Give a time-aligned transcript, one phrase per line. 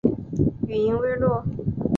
[0.67, 1.45] 语音未落